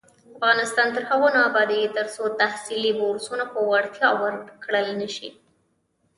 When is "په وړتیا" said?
3.53-4.09